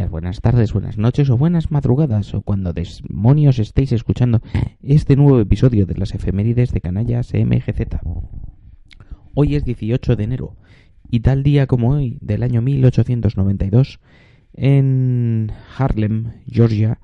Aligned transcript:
Buenas 0.00 0.40
tardes, 0.40 0.72
buenas 0.72 0.96
noches 0.96 1.28
o 1.28 1.36
buenas 1.36 1.70
madrugadas 1.70 2.32
o 2.32 2.40
cuando 2.40 2.72
demonios 2.72 3.58
estéis 3.58 3.92
escuchando 3.92 4.40
este 4.82 5.16
nuevo 5.16 5.38
episodio 5.38 5.84
de 5.84 5.94
las 5.96 6.14
efemérides 6.14 6.72
de 6.72 6.80
Canallas 6.80 7.32
MGZ. 7.34 7.98
Hoy 9.34 9.54
es 9.54 9.64
18 9.64 10.16
de 10.16 10.24
enero 10.24 10.56
y 11.10 11.20
tal 11.20 11.42
día 11.42 11.66
como 11.66 11.90
hoy 11.90 12.16
del 12.22 12.42
año 12.42 12.62
1892 12.62 14.00
en 14.54 15.52
Harlem, 15.76 16.32
Georgia, 16.46 16.98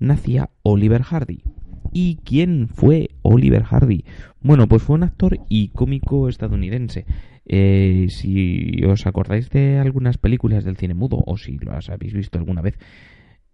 nacía 0.00 0.50
Oliver 0.62 1.02
Hardy. 1.02 1.44
¿Y 1.92 2.16
quién 2.24 2.68
fue 2.68 3.10
Oliver 3.22 3.62
Hardy? 3.62 4.04
Bueno, 4.40 4.66
pues 4.66 4.82
fue 4.82 4.96
un 4.96 5.04
actor 5.04 5.38
y 5.48 5.68
cómico 5.68 6.28
estadounidense. 6.28 7.06
Eh, 7.46 8.06
si 8.08 8.82
os 8.84 9.06
acordáis 9.06 9.50
de 9.50 9.78
algunas 9.78 10.18
películas 10.18 10.64
del 10.64 10.76
cine 10.76 10.94
mudo, 10.94 11.22
o 11.26 11.36
si 11.36 11.58
las 11.58 11.90
habéis 11.90 12.12
visto 12.12 12.38
alguna 12.38 12.62
vez, 12.62 12.78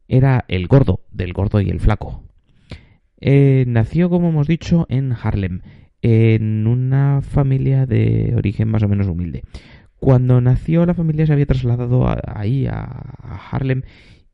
era 0.09 0.44
el 0.48 0.67
gordo, 0.67 1.00
del 1.11 1.33
gordo 1.33 1.61
y 1.61 1.70
el 1.70 1.81
flaco. 1.81 2.22
Eh, 3.20 3.64
nació, 3.66 4.11
como 4.11 4.28
hemos 4.28 4.47
dicho, 4.47 4.86
en 4.89 5.12
Harlem, 5.12 5.61
en 6.03 6.66
una 6.66 7.22
familia 7.22 7.86
de 7.86 8.34
origen 8.36 8.69
más 8.69 8.83
o 8.83 8.89
menos 8.89 9.09
humilde. 9.09 9.42
Cuando 9.97 10.41
nació 10.41 10.86
la 10.86 10.94
familia 10.94 11.27
se 11.27 11.33
había 11.33 11.47
trasladado 11.47 12.06
ahí, 12.06 12.66
a, 12.66 12.83
a 12.83 13.48
Harlem, 13.50 13.83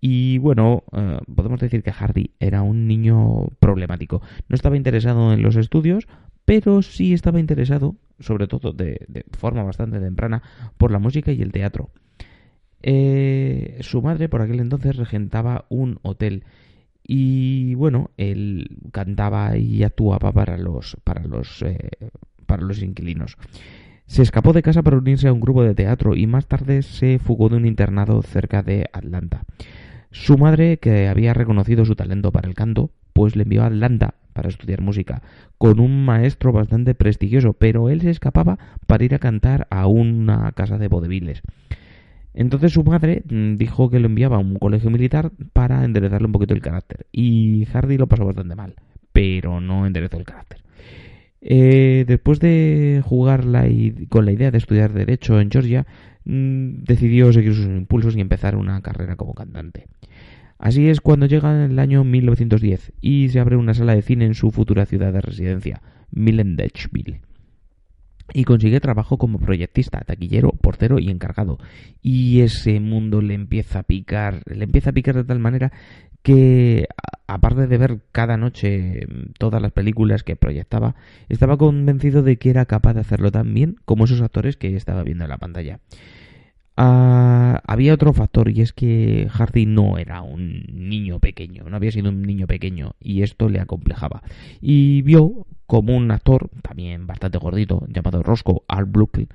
y 0.06 0.36
bueno, 0.36 0.84
eh, 0.92 1.16
podemos 1.34 1.58
decir 1.60 1.82
que 1.82 1.90
Hardy 1.90 2.32
era 2.38 2.60
un 2.60 2.86
niño 2.86 3.48
problemático. 3.58 4.20
No 4.50 4.54
estaba 4.54 4.76
interesado 4.76 5.32
en 5.32 5.40
los 5.40 5.56
estudios, 5.56 6.06
pero 6.44 6.82
sí 6.82 7.14
estaba 7.14 7.40
interesado, 7.40 7.96
sobre 8.20 8.46
todo 8.46 8.72
de, 8.72 9.04
de 9.08 9.24
forma 9.30 9.62
bastante 9.62 10.00
temprana, 10.00 10.42
por 10.76 10.90
la 10.90 10.98
música 10.98 11.32
y 11.32 11.42
el 11.42 11.52
teatro. 11.52 11.90
Eh, 12.86 13.78
su 13.80 14.02
madre 14.02 14.28
por 14.28 14.42
aquel 14.42 14.60
entonces 14.60 14.96
regentaba 14.96 15.64
un 15.70 16.00
hotel 16.02 16.44
y 17.02 17.74
bueno, 17.76 18.10
él 18.18 18.78
cantaba 18.92 19.56
y 19.56 19.82
actuaba 19.84 20.32
para 20.32 20.58
los 20.58 20.96
para 21.02 21.24
los 21.24 21.62
eh, 21.62 21.90
para 22.44 22.62
los 22.62 22.82
inquilinos. 22.82 23.36
Se 24.06 24.22
escapó 24.22 24.52
de 24.52 24.62
casa 24.62 24.82
para 24.82 24.98
unirse 24.98 25.28
a 25.28 25.32
un 25.32 25.40
grupo 25.40 25.62
de 25.62 25.74
teatro 25.74 26.14
y 26.14 26.26
más 26.26 26.46
tarde 26.46 26.82
se 26.82 27.18
fugó 27.18 27.48
de 27.48 27.56
un 27.56 27.66
internado 27.66 28.20
cerca 28.22 28.62
de 28.62 28.86
Atlanta. 28.92 29.44
Su 30.14 30.38
madre, 30.38 30.76
que 30.76 31.08
había 31.08 31.34
reconocido 31.34 31.84
su 31.84 31.96
talento 31.96 32.30
para 32.30 32.48
el 32.48 32.54
canto, 32.54 32.90
pues 33.12 33.34
le 33.34 33.42
envió 33.42 33.64
a 33.64 33.66
Atlanta 33.66 34.14
para 34.32 34.48
estudiar 34.48 34.80
música, 34.80 35.22
con 35.58 35.80
un 35.80 36.04
maestro 36.04 36.52
bastante 36.52 36.94
prestigioso, 36.94 37.52
pero 37.52 37.88
él 37.88 38.00
se 38.00 38.10
escapaba 38.10 38.56
para 38.86 39.02
ir 39.04 39.14
a 39.16 39.18
cantar 39.18 39.66
a 39.70 39.88
una 39.88 40.52
casa 40.52 40.78
de 40.78 40.86
vodeviles. 40.86 41.42
Entonces 42.32 42.72
su 42.72 42.84
madre 42.84 43.24
mm, 43.28 43.56
dijo 43.56 43.90
que 43.90 43.98
lo 43.98 44.06
enviaba 44.06 44.36
a 44.36 44.40
un 44.40 44.54
colegio 44.54 44.88
militar 44.88 45.32
para 45.52 45.84
enderezarle 45.84 46.26
un 46.26 46.32
poquito 46.32 46.54
el 46.54 46.62
carácter. 46.62 47.06
Y 47.10 47.64
Hardy 47.72 47.98
lo 47.98 48.06
pasó 48.06 48.24
bastante 48.24 48.54
mal, 48.54 48.74
pero 49.12 49.60
no 49.60 49.84
enderezó 49.84 50.16
el 50.16 50.24
carácter. 50.24 50.60
Eh, 51.40 52.04
después 52.06 52.38
de 52.40 53.02
jugar 53.04 53.44
la 53.44 53.66
i- 53.68 54.06
con 54.08 54.24
la 54.24 54.32
idea 54.32 54.52
de 54.52 54.58
estudiar 54.58 54.92
Derecho 54.92 55.40
en 55.40 55.50
Georgia, 55.50 55.86
decidió 56.24 57.32
seguir 57.32 57.54
sus 57.54 57.66
impulsos 57.66 58.16
y 58.16 58.20
empezar 58.20 58.56
una 58.56 58.80
carrera 58.80 59.16
como 59.16 59.34
cantante. 59.34 59.86
Así 60.58 60.88
es 60.88 61.00
cuando 61.00 61.26
llega 61.26 61.64
el 61.64 61.78
año 61.78 62.04
1910 62.04 62.92
y 63.00 63.28
se 63.28 63.40
abre 63.40 63.56
una 63.56 63.74
sala 63.74 63.94
de 63.94 64.02
cine 64.02 64.24
en 64.24 64.34
su 64.34 64.50
futura 64.50 64.86
ciudad 64.86 65.12
de 65.12 65.20
residencia, 65.20 65.82
Millendechville. 66.10 67.20
Y 68.32 68.44
consigue 68.44 68.80
trabajo 68.80 69.18
como 69.18 69.38
proyectista, 69.38 70.00
taquillero, 70.00 70.52
portero 70.52 70.98
y 70.98 71.10
encargado. 71.10 71.58
Y 72.00 72.40
ese 72.40 72.80
mundo 72.80 73.20
le 73.20 73.34
empieza 73.34 73.80
a 73.80 73.82
picar, 73.82 74.40
le 74.46 74.64
empieza 74.64 74.90
a 74.90 74.94
picar 74.94 75.16
de 75.16 75.24
tal 75.24 75.40
manera 75.40 75.72
que, 76.22 76.86
aparte 77.26 77.66
de 77.66 77.78
ver 77.78 78.00
cada 78.12 78.36
noche 78.36 79.06
mm, 79.06 79.32
todas 79.38 79.60
las 79.60 79.72
películas 79.72 80.22
que 80.22 80.36
proyectaba, 80.36 80.94
estaba 81.28 81.56
convencido 81.56 82.22
de 82.22 82.36
que 82.36 82.50
era 82.50 82.66
capaz 82.66 82.94
de 82.94 83.00
hacerlo 83.00 83.30
tan 83.30 83.52
bien 83.54 83.76
como 83.84 84.04
esos 84.04 84.20
actores 84.20 84.56
que 84.56 84.76
estaba 84.76 85.02
viendo 85.02 85.24
en 85.24 85.30
la 85.30 85.38
pantalla. 85.38 85.80
Ah, 86.76 87.62
había 87.66 87.94
otro 87.94 88.12
factor 88.12 88.50
y 88.50 88.60
es 88.60 88.72
que 88.72 89.28
Hardy 89.30 89.64
no 89.64 89.96
era 89.96 90.22
un 90.22 90.64
niño 90.72 91.20
pequeño, 91.20 91.64
no 91.68 91.76
había 91.76 91.92
sido 91.92 92.08
un 92.08 92.22
niño 92.22 92.48
pequeño 92.48 92.96
y 93.00 93.22
esto 93.22 93.48
le 93.48 93.60
acomplejaba. 93.60 94.22
Y 94.60 95.02
vio 95.02 95.46
como 95.66 95.96
un 95.96 96.10
actor, 96.10 96.50
también 96.74 97.06
bastante 97.06 97.38
gordito, 97.38 97.86
llamado 97.86 98.24
Roscoe 98.24 98.62
Art 98.66 98.90
Brooklyn, 98.90 99.28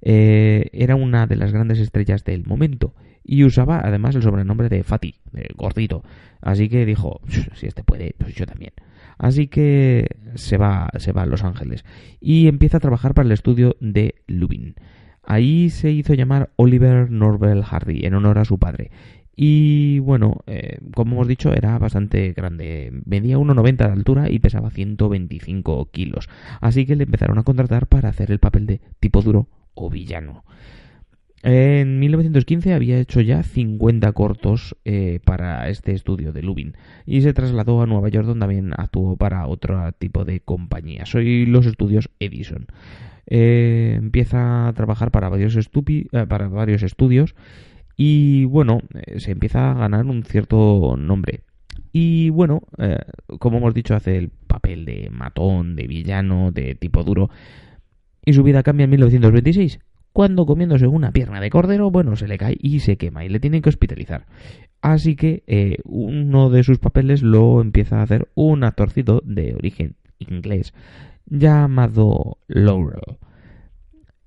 eh, 0.00 0.70
era 0.72 0.96
una 0.96 1.26
de 1.26 1.36
las 1.36 1.52
grandes 1.52 1.78
estrellas 1.78 2.24
del 2.24 2.46
momento 2.46 2.94
y 3.22 3.44
usaba 3.44 3.82
además 3.84 4.14
el 4.14 4.22
sobrenombre 4.22 4.70
de 4.70 4.82
Fatty, 4.82 5.16
gordito. 5.56 6.02
Así 6.40 6.70
que 6.70 6.86
dijo, 6.86 7.20
si 7.54 7.66
este 7.66 7.84
puede, 7.84 8.14
pues 8.16 8.34
yo 8.34 8.46
también. 8.46 8.72
Así 9.18 9.46
que 9.48 10.08
se 10.36 10.56
va, 10.56 10.88
se 10.96 11.12
va 11.12 11.24
a 11.24 11.26
Los 11.26 11.44
Ángeles 11.44 11.84
y 12.18 12.48
empieza 12.48 12.78
a 12.78 12.80
trabajar 12.80 13.12
para 13.12 13.26
el 13.26 13.32
estudio 13.32 13.76
de 13.80 14.14
Lubin. 14.26 14.74
Ahí 15.22 15.68
se 15.68 15.90
hizo 15.90 16.14
llamar 16.14 16.48
Oliver 16.56 17.10
Norvell 17.10 17.62
Hardy 17.62 18.06
en 18.06 18.14
honor 18.14 18.38
a 18.38 18.46
su 18.46 18.58
padre. 18.58 18.90
Y 19.36 19.98
bueno, 19.98 20.40
eh, 20.46 20.78
como 20.94 21.16
hemos 21.16 21.28
dicho, 21.28 21.52
era 21.52 21.78
bastante 21.78 22.32
grande. 22.32 22.90
Medía 23.04 23.36
1,90 23.36 23.76
de 23.76 23.92
altura 23.92 24.30
y 24.30 24.38
pesaba 24.38 24.70
125 24.70 25.90
kilos. 25.90 26.30
Así 26.62 26.86
que 26.86 26.96
le 26.96 27.04
empezaron 27.04 27.38
a 27.38 27.42
contratar 27.42 27.86
para 27.86 28.08
hacer 28.08 28.30
el 28.30 28.38
papel 28.38 28.66
de 28.66 28.80
tipo 28.98 29.20
duro 29.20 29.48
o 29.74 29.90
villano. 29.90 30.44
En 31.42 32.00
1915 32.00 32.72
había 32.72 32.98
hecho 32.98 33.20
ya 33.20 33.42
50 33.42 34.10
cortos 34.12 34.74
eh, 34.84 35.20
para 35.24 35.68
este 35.68 35.92
estudio 35.92 36.32
de 36.32 36.42
Lubin 36.42 36.76
y 37.04 37.20
se 37.20 37.34
trasladó 37.34 37.82
a 37.82 37.86
Nueva 37.86 38.08
York 38.08 38.26
donde 38.26 38.40
también 38.40 38.72
actuó 38.76 39.16
para 39.16 39.46
otro 39.46 39.92
tipo 39.92 40.24
de 40.24 40.40
compañía. 40.40 41.06
Soy 41.06 41.46
los 41.46 41.66
estudios 41.66 42.10
Edison. 42.18 42.66
Eh, 43.28 43.94
empieza 43.96 44.66
a 44.66 44.72
trabajar 44.72 45.10
para 45.10 45.28
varios 45.28 45.54
estudios 45.56 47.34
y 47.96 48.44
bueno, 48.44 48.80
eh, 48.94 49.20
se 49.20 49.32
empieza 49.32 49.70
a 49.70 49.74
ganar 49.74 50.04
un 50.06 50.22
cierto 50.24 50.96
nombre. 50.98 51.40
Y 51.92 52.30
bueno, 52.30 52.62
eh, 52.78 52.98
como 53.38 53.58
hemos 53.58 53.74
dicho, 53.74 53.94
hace 53.94 54.18
el 54.18 54.28
papel 54.28 54.84
de 54.84 55.08
matón, 55.10 55.76
de 55.76 55.86
villano, 55.86 56.52
de 56.52 56.74
tipo 56.74 57.04
duro. 57.04 57.30
Y 58.24 58.34
su 58.34 58.42
vida 58.42 58.62
cambia 58.62 58.84
en 58.84 58.90
1926, 58.90 59.78
cuando 60.12 60.46
comiéndose 60.46 60.86
una 60.86 61.12
pierna 61.12 61.40
de 61.40 61.50
cordero, 61.50 61.90
bueno, 61.90 62.16
se 62.16 62.28
le 62.28 62.38
cae 62.38 62.56
y 62.60 62.80
se 62.80 62.96
quema 62.96 63.24
y 63.24 63.28
le 63.28 63.40
tienen 63.40 63.62
que 63.62 63.68
hospitalizar. 63.68 64.26
Así 64.82 65.16
que 65.16 65.42
eh, 65.46 65.78
uno 65.84 66.50
de 66.50 66.64
sus 66.64 66.78
papeles 66.78 67.22
lo 67.22 67.60
empieza 67.60 68.00
a 68.00 68.02
hacer 68.02 68.28
un 68.34 68.64
actorcito 68.64 69.22
de 69.24 69.54
origen 69.54 69.96
inglés 70.18 70.74
llamado 71.26 72.38
Laurel. 72.46 73.18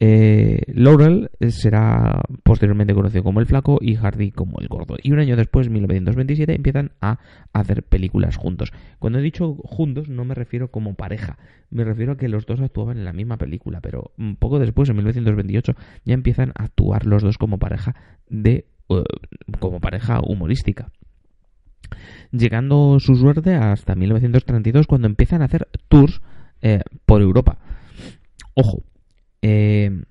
Eh, 0.02 0.62
Laurel 0.74 1.30
será 1.50 2.22
posteriormente 2.44 2.94
conocido 2.94 3.22
como 3.22 3.42
el 3.42 3.46
flaco 3.46 3.80
y 3.82 3.96
Hardy 3.96 4.32
como 4.32 4.60
el 4.60 4.68
gordo. 4.68 4.96
Y 5.04 5.12
un 5.12 5.20
año 5.20 5.36
después, 5.36 5.68
en 5.68 5.74
1927, 5.74 6.56
empiezan 6.56 6.92
a 7.02 7.20
hacer 7.52 7.84
películas 7.84 8.38
juntos. 8.38 8.72
Cuando 9.00 9.20
he 9.20 9.22
dicho 9.22 9.56
juntos, 9.56 10.08
no 10.08 10.24
me 10.24 10.36
refiero 10.36 10.72
como 10.72 10.94
pareja, 10.94 11.38
me 11.70 11.84
refiero 11.84 12.14
a 12.14 12.18
que 12.18 12.30
los 12.30 12.46
dos 12.46 12.62
actuaban 12.62 12.98
en 12.98 13.06
la 13.06 13.14
misma 13.14 13.38
película, 13.38 13.82
pero 13.82 14.12
un 14.18 14.38
poco 14.38 14.60
después, 14.60 14.90
en 14.90 14.96
1928, 14.96 15.74
ya 16.06 16.14
empiezan 16.14 16.52
a 16.56 16.64
actuar 16.64 17.06
los 17.06 17.22
dos 17.22 17.38
como 17.38 17.58
pareja 17.58 17.96
de 18.30 18.66
eh, 18.90 19.04
como 19.60 19.80
pareja 19.82 20.20
humorística. 20.26 20.92
Llegando 22.32 23.00
su 23.00 23.16
suerte 23.16 23.56
hasta 23.56 23.96
1932, 23.96 24.88
cuando 24.88 25.08
empiezan 25.08 25.42
a 25.42 25.46
hacer 25.46 25.68
tours 25.90 26.22
eh, 26.62 26.82
por 27.06 27.22
Europa. 27.22 27.58
Ojo, 28.54 28.84
eh, 29.42 30.04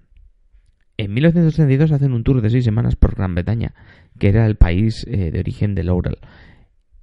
en 0.97 1.15
1932 1.15 1.93
hacen 1.93 2.13
un 2.13 2.25
tour 2.25 2.41
de 2.41 2.51
seis 2.51 2.65
semanas 2.65 2.97
por 2.97 3.15
Gran 3.15 3.35
Bretaña, 3.35 3.73
que 4.19 4.29
era 4.29 4.47
el 4.47 4.57
país 4.57 5.07
eh, 5.09 5.31
de 5.31 5.39
origen 5.39 5.75
de 5.75 5.85
Laurel. 5.85 6.19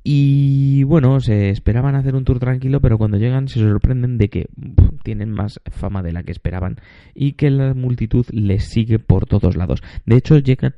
Y 0.04 0.84
bueno, 0.84 1.20
se 1.20 1.50
esperaban 1.50 1.96
hacer 1.96 2.14
un 2.14 2.26
tour 2.26 2.38
tranquilo, 2.38 2.80
pero 2.80 3.00
cuando 3.00 3.18
llegan 3.18 3.48
se 3.48 3.60
sorprenden 3.60 4.20
de 4.20 4.30
que 4.30 4.50
tienen 5.04 5.32
más 5.32 5.60
fama 5.72 6.04
de 6.04 6.12
la 6.12 6.22
que 6.22 6.32
esperaban 6.32 6.76
y 7.16 7.32
que 7.32 7.50
la 7.50 7.74
multitud 7.74 8.26
les 8.32 8.66
sigue 8.66 9.00
por 9.00 9.26
todos 9.26 9.56
lados. 9.56 9.82
De 10.06 10.18
hecho, 10.18 10.38
llegan, 10.38 10.76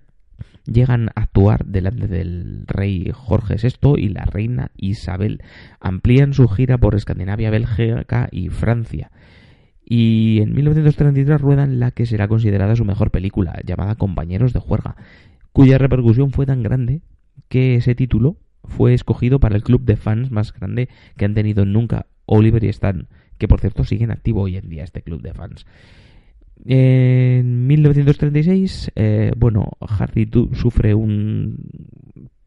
llegan 0.66 1.10
a 1.10 1.22
actuar 1.22 1.66
delante 1.66 2.08
del 2.08 2.64
rey 2.68 3.12
Jorge 3.14 3.56
VI 3.56 3.96
y 3.98 4.10
la 4.10 4.24
reina 4.26 4.72
Isabel. 4.78 5.42
Amplían 5.82 6.34
su 6.34 6.48
gira 6.48 6.78
por 6.78 6.96
Escandinavia, 6.96 7.50
Bélgica 7.50 8.30
y 8.32 8.48
Francia. 8.48 9.12
Y 9.90 10.42
en 10.42 10.54
1933 10.54 11.40
ruedan 11.40 11.80
la 11.80 11.92
que 11.92 12.06
será 12.06 12.28
considerada 12.28 12.76
su 12.76 12.84
mejor 12.84 13.10
película, 13.10 13.58
llamada 13.66 13.96
Compañeros 13.96 14.52
de 14.52 14.60
Juerga, 14.60 14.98
cuya 15.54 15.78
repercusión 15.78 16.32
fue 16.32 16.46
tan 16.46 16.62
grande 16.62 17.02
que 17.48 17.76
ese 17.76 17.96
título 17.96 18.36
fue 18.66 18.94
escogido 18.94 19.40
para 19.40 19.56
el 19.56 19.64
club 19.64 19.86
de 19.86 19.96
fans 19.96 20.30
más 20.30 20.52
grande 20.52 20.90
que 21.16 21.24
han 21.24 21.34
tenido 21.34 21.64
nunca, 21.64 22.08
Oliver 22.26 22.66
y 22.66 22.68
Stan, 22.68 23.08
que 23.38 23.48
por 23.48 23.62
cierto 23.62 23.86
siguen 23.86 24.12
activo 24.12 24.42
hoy 24.42 24.58
en 24.58 24.68
día 24.68 24.84
este 24.84 25.04
club 25.04 25.22
de 25.22 25.34
fans. 25.34 25.66
En 26.66 27.66
1936, 27.68 28.92
eh, 28.96 29.32
bueno, 29.38 29.72
Hardy 29.80 30.30
sufre 30.52 30.96
un 30.96 31.60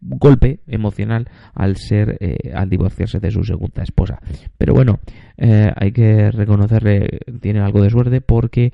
golpe 0.01 0.61
emocional 0.67 1.29
al 1.55 1.77
ser 1.77 2.17
eh, 2.21 2.53
al 2.55 2.71
divorciarse 2.71 3.21
de 3.21 3.31
su 3.31 3.45
segunda 3.45 3.83
esposa. 3.83 4.21
Pero 4.59 4.75
bueno, 4.75 5.01
eh, 5.37 5.73
hay 5.77 5.93
que 5.93 6.31
reconocerle 6.31 7.21
tiene 7.41 7.61
algo 7.61 7.83
de 7.83 7.91
suerte 7.91 8.21
porque 8.21 8.73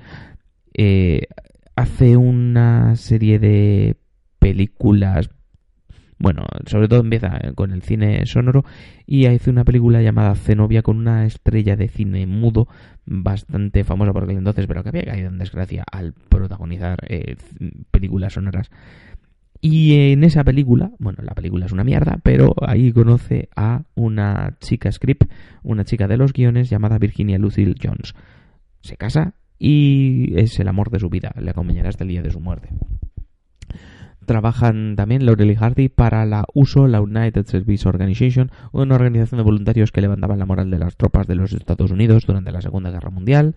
hace 1.75 2.17
una 2.17 2.97
serie 2.97 3.39
de 3.39 3.97
películas 4.39 5.31
bueno, 6.19 6.47
sobre 6.67 6.89
todo 6.89 7.01
empieza 7.01 7.39
con 7.55 7.73
el 7.73 7.83
cine 7.83 8.25
sonoro 8.25 8.65
y 9.07 9.27
hace 9.27 9.51
una 9.51 9.65
película 9.65 10.01
llamada 10.01 10.35
Zenobia 10.35 10.83
con 10.83 10.97
una 10.97 11.27
estrella 11.27 11.77
de 11.77 11.89
cine 11.89 12.27
mudo 12.27 12.69
bastante 13.05 13.85
famosa 13.85 14.13
por 14.13 14.25
aquel 14.25 14.39
entonces, 14.39 14.67
pero 14.67 14.83
que 14.83 14.89
había 14.89 15.05
caído 15.05 15.29
en 15.29 15.39
desgracia 15.39 15.85
al 15.91 16.15
protagonizar 16.15 16.99
eh, 17.09 17.37
películas 17.91 18.33
sonoras. 18.33 18.71
Y 19.61 20.13
en 20.13 20.25
esa 20.25 20.45
película, 20.45 20.93
bueno, 20.99 21.19
la 21.23 21.35
película 21.35 21.67
es 21.67 21.73
una 21.73 21.85
mierda, 21.85 22.19
pero 22.23 22.55
ahí 22.61 22.93
conoce 22.93 23.49
a 23.57 23.83
una 23.95 24.57
chica 24.61 24.91
script, 24.93 25.31
una 25.63 25.85
chica 25.85 26.07
de 26.09 26.17
los 26.17 26.33
guiones 26.33 26.71
llamada 26.71 26.99
Virginia 26.99 27.39
Lucille 27.39 27.75
Jones. 27.83 28.15
Se 28.83 28.97
casa 28.97 29.35
y 29.59 30.39
es 30.39 30.59
el 30.61 30.69
amor 30.69 30.91
de 30.91 31.01
su 31.01 31.09
vida, 31.09 31.33
le 31.41 31.51
acompañará 31.51 31.89
hasta 31.89 32.05
el 32.05 32.09
día 32.09 32.23
de 32.23 32.31
su 32.31 32.41
muerte. 32.41 32.69
Trabajan 34.27 34.97
también 34.97 35.25
Laurel 35.25 35.53
y 35.53 35.55
Hardy 35.55 35.89
para 35.89 36.27
la 36.27 36.45
USO, 36.53 36.89
la 36.89 37.01
United 37.01 37.47
Service 37.47 37.89
Organization, 37.89 38.51
una 38.73 38.97
organización 38.97 39.39
de 39.39 39.45
voluntarios 39.45 39.93
que 39.93 40.01
levantaban 40.01 40.41
la 40.41 40.47
moral 40.47 40.69
de 40.69 40.81
las 40.81 40.97
tropas 40.97 41.29
de 41.29 41.37
los 41.37 41.53
Estados 41.53 41.93
Unidos 41.93 42.27
durante 42.27 42.51
la 42.51 42.61
Segunda 42.61 42.91
Guerra 42.91 43.11
Mundial. 43.11 43.55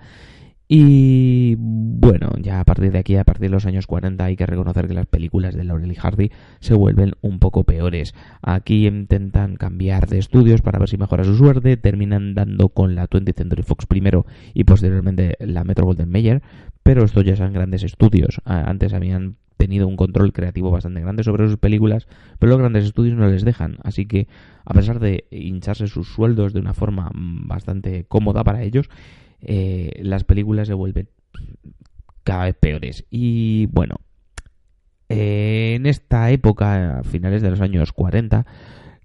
Y 0.71 1.55
bueno, 1.57 2.29
ya 2.39 2.59
a 2.59 2.63
partir 2.63 2.91
de 2.91 2.99
aquí, 2.99 3.15
a 3.15 3.23
partir 3.23 3.47
de 3.47 3.49
los 3.49 3.65
años 3.65 3.87
40, 3.87 4.23
hay 4.23 4.35
que 4.35 4.45
reconocer 4.45 4.87
que 4.87 4.93
las 4.93 5.07
películas 5.07 5.55
de 5.55 5.63
Laurel 5.63 5.91
y 5.91 5.95
Hardy 5.95 6.31
se 6.59 6.75
vuelven 6.75 7.13
un 7.21 7.39
poco 7.39 7.63
peores. 7.63 8.13
Aquí 8.43 8.85
intentan 8.85 9.55
cambiar 9.55 10.07
de 10.07 10.19
estudios 10.19 10.61
para 10.61 10.77
ver 10.77 10.87
si 10.87 10.97
mejora 10.97 11.23
su 11.23 11.35
suerte, 11.35 11.75
terminan 11.75 12.35
dando 12.35 12.69
con 12.69 12.93
la 12.93 13.09
20th 13.09 13.35
Century 13.35 13.63
Fox 13.63 13.87
primero 13.87 14.27
y 14.53 14.63
posteriormente 14.63 15.37
la 15.39 15.63
Metro 15.63 15.85
Golden 15.85 16.11
Mayer, 16.11 16.43
pero 16.83 17.03
estos 17.03 17.25
ya 17.25 17.35
son 17.35 17.51
grandes 17.51 17.81
estudios. 17.81 18.39
Antes 18.45 18.93
habían 18.93 19.37
tenido 19.57 19.87
un 19.87 19.97
control 19.97 20.33
creativo 20.33 20.69
bastante 20.69 21.01
grande 21.01 21.23
sobre 21.23 21.47
sus 21.47 21.57
películas, 21.57 22.07
pero 22.37 22.51
los 22.51 22.59
grandes 22.59 22.85
estudios 22.85 23.17
no 23.17 23.27
les 23.27 23.43
dejan. 23.43 23.77
Así 23.83 24.05
que, 24.05 24.27
a 24.65 24.75
pesar 24.75 24.99
de 24.99 25.25
hincharse 25.31 25.87
sus 25.87 26.13
sueldos 26.13 26.53
de 26.53 26.59
una 26.59 26.75
forma 26.75 27.09
bastante 27.15 28.05
cómoda 28.07 28.43
para 28.43 28.61
ellos, 28.61 28.87
eh, 29.41 29.99
las 30.01 30.23
películas 30.23 30.67
se 30.67 30.73
vuelven 30.73 31.09
cada 32.23 32.45
vez 32.45 32.55
peores. 32.55 33.05
Y 33.09 33.65
bueno, 33.67 33.95
eh, 35.09 35.73
en 35.75 35.87
esta 35.87 36.29
época, 36.29 36.99
a 36.99 37.03
finales 37.03 37.41
de 37.41 37.49
los 37.49 37.61
años 37.61 37.91
40, 37.91 38.45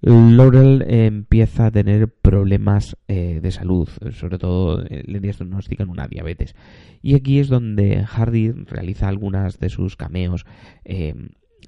Laurel 0.02 0.84
empieza 0.86 1.66
a 1.66 1.70
tener 1.70 2.08
problemas 2.08 2.98
eh, 3.08 3.40
de 3.42 3.50
salud, 3.50 3.88
sobre 4.12 4.36
todo 4.36 4.84
eh, 4.84 5.02
le 5.06 5.20
diagnostican 5.20 5.88
una 5.88 6.06
diabetes. 6.06 6.54
Y 7.00 7.14
aquí 7.14 7.38
es 7.38 7.48
donde 7.48 8.04
Hardy 8.04 8.50
realiza 8.50 9.08
algunas 9.08 9.58
de 9.58 9.70
sus 9.70 9.96
cameos 9.96 10.44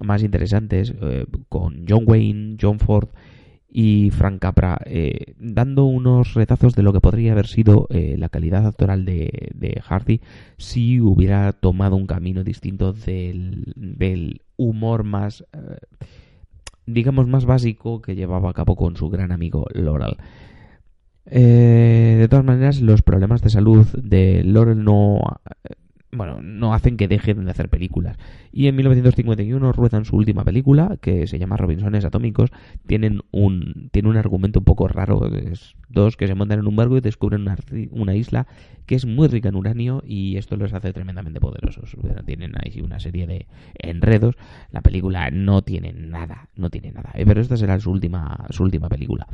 más 0.03 0.21
interesantes 0.21 0.93
con 1.49 1.85
John 1.89 2.03
Wayne, 2.05 2.57
John 2.61 2.77
Ford 2.77 3.09
y 3.69 4.11
Frank 4.11 4.39
Capra, 4.39 4.79
dando 5.37 5.85
unos 5.85 6.33
retazos 6.33 6.73
de 6.73 6.83
lo 6.83 6.93
que 6.93 7.01
podría 7.01 7.33
haber 7.33 7.47
sido 7.47 7.87
la 7.89 8.29
calidad 8.29 8.65
actoral 8.65 9.05
de, 9.05 9.81
Hardy 9.83 10.21
si 10.57 11.01
hubiera 11.01 11.51
tomado 11.53 11.95
un 11.95 12.07
camino 12.07 12.43
distinto 12.43 12.93
del, 12.93 13.73
del 13.75 14.41
humor 14.55 15.03
más 15.03 15.43
digamos, 16.87 17.27
más 17.27 17.45
básico 17.45 18.01
que 18.01 18.15
llevaba 18.15 18.49
a 18.49 18.53
cabo 18.53 18.75
con 18.75 18.95
su 18.95 19.09
gran 19.09 19.31
amigo 19.31 19.67
Laurel. 19.73 20.17
Eh, 21.25 22.15
de 22.19 22.27
todas 22.29 22.45
maneras, 22.45 22.81
los 22.81 23.01
problemas 23.01 23.41
de 23.41 23.49
salud 23.49 23.85
de 24.01 24.43
Laurel 24.43 24.83
no 24.83 25.19
bueno, 26.11 26.41
no 26.41 26.73
hacen 26.73 26.95
que 26.95 27.07
dejen 27.07 27.43
de 27.43 27.51
hacer 27.51 27.69
películas. 27.69 28.17
Y 28.51 28.67
en 28.67 28.75
1951 28.77 29.71
ruedan 29.73 30.05
su 30.05 30.15
última 30.15 30.45
película, 30.45 30.97
que 31.01 31.27
se 31.27 31.37
llama 31.37 31.57
Robinsones 31.57 32.05
Atómicos. 32.05 32.51
Tienen 32.85 33.21
un, 33.31 33.89
tiene 33.91 34.09
un 34.09 34.15
argumento 34.15 34.59
un 34.59 34.65
poco 34.65 34.87
raro. 34.87 35.25
Es 35.27 35.75
dos 35.89 36.15
que 36.15 36.27
se 36.27 36.35
montan 36.35 36.59
en 36.59 36.67
un 36.67 36.75
barco 36.77 36.97
y 36.97 37.01
descubren 37.01 37.45
una, 37.91 38.15
isla 38.15 38.47
que 38.85 38.95
es 38.95 39.05
muy 39.05 39.27
rica 39.27 39.49
en 39.49 39.55
uranio 39.55 40.01
y 40.05 40.37
esto 40.37 40.55
los 40.55 40.73
hace 40.73 40.93
tremendamente 40.93 41.41
poderosos. 41.41 41.97
Tienen 42.25 42.53
ahí 42.55 42.79
una 42.81 43.01
serie 43.01 43.27
de 43.27 43.47
enredos. 43.77 44.35
La 44.71 44.81
película 44.81 45.29
no 45.29 45.61
tiene 45.61 45.91
nada, 45.91 46.47
no 46.55 46.69
tiene 46.69 46.93
nada. 46.93 47.11
Eh, 47.15 47.25
pero 47.25 47.41
esta 47.41 47.57
será 47.57 47.77
su 47.81 47.91
última, 47.91 48.47
su 48.49 48.63
última 48.63 48.87
película. 48.87 49.27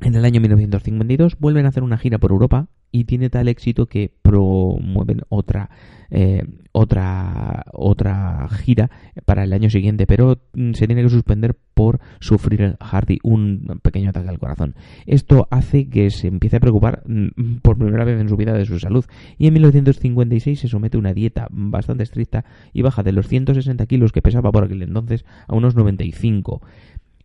En 0.00 0.14
el 0.14 0.24
año 0.24 0.40
1952 0.40 1.38
vuelven 1.38 1.66
a 1.66 1.68
hacer 1.68 1.84
una 1.84 1.98
gira 1.98 2.18
por 2.18 2.32
Europa 2.32 2.68
y 2.90 3.04
tiene 3.04 3.30
tal 3.30 3.48
éxito 3.48 3.86
que 3.86 4.10
promueven 4.22 5.22
otra 5.28 5.70
eh, 6.10 6.42
otra 6.72 7.64
otra 7.72 8.48
gira 8.48 8.90
para 9.24 9.44
el 9.44 9.52
año 9.52 9.68
siguiente. 9.70 10.06
Pero 10.06 10.38
mm, 10.54 10.72
se 10.72 10.86
tiene 10.86 11.02
que 11.02 11.10
suspender 11.10 11.56
por 11.74 12.00
sufrir 12.20 12.76
Hardy 12.80 13.18
un 13.22 13.80
pequeño 13.82 14.10
ataque 14.10 14.28
al 14.28 14.38
corazón. 14.38 14.74
Esto 15.06 15.48
hace 15.50 15.88
que 15.88 16.10
se 16.10 16.28
empiece 16.28 16.56
a 16.56 16.60
preocupar 16.60 17.02
mm, 17.06 17.56
por 17.62 17.76
primera 17.78 18.04
vez 18.04 18.20
en 18.20 18.28
su 18.28 18.36
vida 18.36 18.52
de 18.52 18.64
su 18.64 18.78
salud. 18.78 19.04
Y 19.38 19.46
en 19.48 19.54
1956 19.54 20.60
se 20.60 20.68
somete 20.68 20.96
a 20.96 21.00
una 21.00 21.14
dieta 21.14 21.48
bastante 21.50 22.04
estricta 22.04 22.44
y 22.72 22.82
baja 22.82 23.02
de 23.02 23.12
los 23.12 23.28
160 23.28 23.84
kilos 23.86 24.12
que 24.12 24.22
pesaba 24.22 24.50
por 24.52 24.64
aquel 24.64 24.82
entonces 24.82 25.24
a 25.46 25.54
unos 25.54 25.74
95 25.74 26.62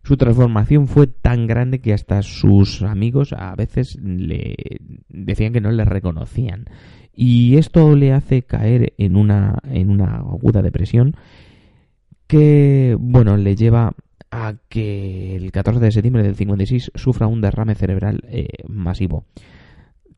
su 0.04 0.18
transformación 0.18 0.86
fue 0.86 1.06
tan 1.06 1.46
grande 1.46 1.80
que 1.80 1.94
hasta 1.94 2.20
sus 2.22 2.82
amigos 2.82 3.32
a 3.32 3.54
veces 3.56 3.98
le 4.02 4.54
decían 5.08 5.54
que 5.54 5.62
no 5.62 5.72
le 5.72 5.84
reconocían. 5.84 6.66
Y 7.14 7.56
esto 7.56 7.96
le 7.96 8.12
hace 8.12 8.42
caer 8.42 8.92
en 8.98 9.16
una, 9.16 9.58
en 9.64 9.88
una 9.88 10.16
aguda 10.16 10.60
depresión 10.60 11.16
que, 12.26 12.96
bueno, 13.00 13.38
le 13.38 13.56
lleva 13.56 13.94
a 14.30 14.54
que 14.68 15.36
el 15.36 15.50
14 15.52 15.80
de 15.80 15.92
septiembre 15.92 16.22
del 16.22 16.34
56 16.34 16.92
sufra 16.94 17.26
un 17.26 17.40
derrame 17.40 17.74
cerebral 17.74 18.24
eh, 18.28 18.48
masivo. 18.68 19.24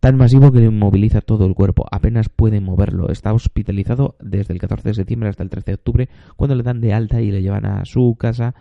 Tan 0.00 0.16
masivo 0.16 0.50
que 0.50 0.60
le 0.60 0.66
inmoviliza 0.66 1.20
todo 1.20 1.46
el 1.46 1.54
cuerpo, 1.54 1.86
apenas 1.90 2.28
puede 2.28 2.60
moverlo. 2.60 3.10
Está 3.10 3.32
hospitalizado 3.32 4.16
desde 4.20 4.52
el 4.52 4.60
14 4.60 4.88
de 4.88 4.94
septiembre 4.94 5.28
hasta 5.28 5.42
el 5.44 5.50
13 5.50 5.70
de 5.70 5.74
octubre, 5.74 6.08
cuando 6.34 6.56
le 6.56 6.62
dan 6.64 6.80
de 6.80 6.92
alta 6.92 7.20
y 7.20 7.30
le 7.30 7.42
llevan 7.42 7.66
a 7.66 7.84
su 7.84 8.16
casa 8.18 8.54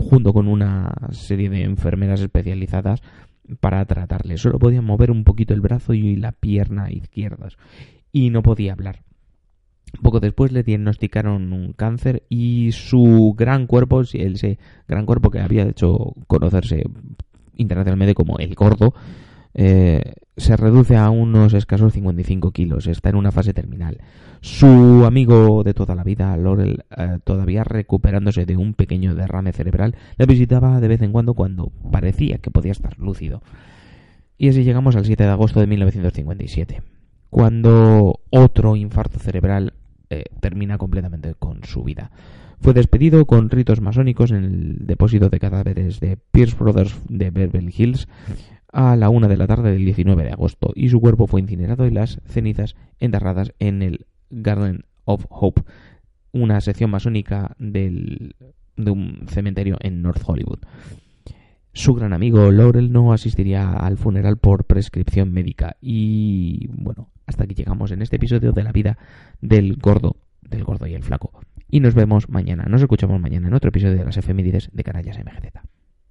junto 0.00 0.32
con 0.32 0.48
una 0.48 0.92
serie 1.10 1.48
de 1.50 1.62
enfermeras 1.62 2.20
especializadas 2.20 3.02
para 3.60 3.84
tratarle. 3.84 4.38
Solo 4.38 4.58
podía 4.58 4.82
mover 4.82 5.10
un 5.10 5.24
poquito 5.24 5.54
el 5.54 5.60
brazo 5.60 5.94
y 5.94 6.16
la 6.16 6.32
pierna 6.32 6.90
izquierdas 6.90 7.56
y 8.12 8.30
no 8.30 8.42
podía 8.42 8.72
hablar. 8.72 9.02
Poco 10.02 10.20
después 10.20 10.52
le 10.52 10.62
diagnosticaron 10.62 11.52
un 11.52 11.72
cáncer 11.72 12.22
y 12.28 12.70
su 12.72 13.34
gran 13.36 13.66
cuerpo, 13.66 14.02
ese 14.02 14.58
gran 14.86 15.04
cuerpo 15.04 15.30
que 15.30 15.40
había 15.40 15.64
hecho 15.64 16.14
conocerse 16.28 16.84
internacionalmente 17.56 18.14
como 18.14 18.38
el 18.38 18.54
gordo, 18.54 18.94
eh, 19.54 20.14
se 20.36 20.56
reduce 20.56 20.96
a 20.96 21.10
unos 21.10 21.54
escasos 21.54 21.92
55 21.92 22.52
kilos. 22.52 22.86
Está 22.86 23.10
en 23.10 23.16
una 23.16 23.32
fase 23.32 23.52
terminal. 23.52 23.98
Su 24.40 25.04
amigo 25.04 25.62
de 25.64 25.74
toda 25.74 25.94
la 25.94 26.04
vida, 26.04 26.36
Laurel, 26.36 26.84
eh, 26.96 27.18
todavía 27.24 27.64
recuperándose 27.64 28.46
de 28.46 28.56
un 28.56 28.74
pequeño 28.74 29.14
derrame 29.14 29.52
cerebral, 29.52 29.96
le 30.16 30.26
visitaba 30.26 30.80
de 30.80 30.88
vez 30.88 31.02
en 31.02 31.12
cuando 31.12 31.34
cuando 31.34 31.70
parecía 31.90 32.38
que 32.38 32.50
podía 32.50 32.72
estar 32.72 32.98
lúcido. 32.98 33.42
Y 34.38 34.48
así 34.48 34.64
llegamos 34.64 34.96
al 34.96 35.04
7 35.04 35.22
de 35.22 35.28
agosto 35.28 35.60
de 35.60 35.66
1957, 35.66 36.82
cuando 37.28 38.20
otro 38.30 38.76
infarto 38.76 39.18
cerebral 39.18 39.74
eh, 40.08 40.24
termina 40.40 40.78
completamente 40.78 41.34
con 41.34 41.62
su 41.64 41.84
vida. 41.84 42.10
Fue 42.62 42.74
despedido 42.74 43.26
con 43.26 43.48
ritos 43.48 43.80
masónicos 43.80 44.30
en 44.30 44.44
el 44.44 44.86
depósito 44.86 45.28
de 45.28 45.38
cadáveres 45.38 46.00
de 46.00 46.16
Pierce 46.16 46.56
Brothers 46.58 46.98
de 47.08 47.30
Beverly 47.30 47.74
Hills 47.76 48.08
a 48.72 48.96
la 48.96 49.08
una 49.08 49.28
de 49.28 49.36
la 49.36 49.46
tarde 49.46 49.72
del 49.72 49.84
19 49.84 50.22
de 50.22 50.30
agosto 50.30 50.72
y 50.74 50.88
su 50.88 51.00
cuerpo 51.00 51.26
fue 51.26 51.40
incinerado 51.40 51.86
y 51.86 51.90
las 51.90 52.20
cenizas 52.26 52.76
enterradas 52.98 53.52
en 53.58 53.82
el 53.82 54.06
Garden 54.30 54.84
of 55.04 55.26
Hope 55.28 55.62
una 56.32 56.60
sección 56.60 56.90
masónica 56.90 57.54
del, 57.58 58.36
de 58.76 58.90
un 58.90 59.26
cementerio 59.28 59.76
en 59.80 60.02
North 60.02 60.22
Hollywood. 60.24 60.60
Su 61.72 61.94
gran 61.94 62.12
amigo 62.12 62.50
Laurel 62.50 62.92
no 62.92 63.12
asistiría 63.12 63.72
al 63.72 63.96
funeral 63.96 64.38
por 64.38 64.64
prescripción 64.64 65.32
médica. 65.32 65.76
Y 65.80 66.68
bueno, 66.72 67.10
hasta 67.26 67.44
aquí 67.44 67.54
llegamos 67.54 67.92
en 67.92 68.02
este 68.02 68.16
episodio 68.16 68.52
de 68.52 68.62
la 68.64 68.72
vida 68.72 68.98
del 69.40 69.76
gordo, 69.76 70.16
del 70.42 70.64
gordo 70.64 70.86
y 70.86 70.94
el 70.94 71.04
flaco. 71.04 71.40
Y 71.68 71.78
nos 71.78 71.94
vemos 71.94 72.28
mañana, 72.28 72.64
nos 72.64 72.82
escuchamos 72.82 73.20
mañana 73.20 73.46
en 73.46 73.54
otro 73.54 73.68
episodio 73.68 73.96
de 73.96 74.04
las 74.04 74.16
efemérides 74.16 74.70
de 74.72 74.82
Canallas 74.82 75.18
MGZ. 75.18 75.79